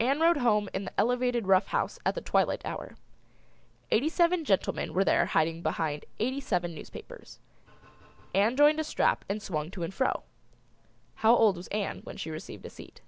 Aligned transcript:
Ann 0.00 0.18
rode 0.18 0.38
home 0.38 0.68
in 0.74 0.84
the 0.84 0.92
Elevated 0.98 1.46
Rough 1.46 1.68
House 1.68 2.00
at 2.04 2.16
the 2.16 2.20
twilight 2.20 2.60
hour. 2.66 2.96
Eighty 3.92 4.08
seven 4.08 4.44
gentlemen 4.44 4.92
were 4.92 5.04
there 5.04 5.26
hiding 5.26 5.62
behind 5.62 6.04
eighty 6.18 6.40
seven 6.40 6.74
newspapers. 6.74 7.38
Ann 8.34 8.56
joined 8.56 8.80
a 8.80 8.82
strap 8.82 9.24
and 9.28 9.40
swung 9.40 9.70
to 9.70 9.84
and 9.84 9.94
fro. 9.94 10.24
How 11.22 11.36
old 11.36 11.56
was 11.56 11.68
Ann 11.68 12.00
when 12.02 12.16
she 12.16 12.32
received 12.32 12.66
a 12.66 12.70
seat? 12.70 13.00